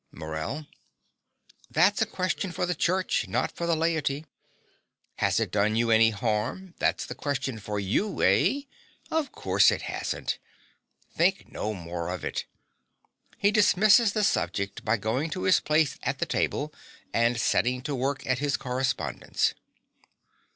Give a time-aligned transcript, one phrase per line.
[0.11, 0.65] MORELL.
[1.69, 4.25] That's a question for the Church, not for the laity.
[5.17, 8.61] Has it done you any harm, that's the question for you, eh?
[9.11, 10.39] Of course, it hasn't.
[11.15, 12.45] Think no more of it.
[13.37, 16.73] (He dismisses the subject by going to his place at the table
[17.13, 19.53] and setting to work at his correspondence.)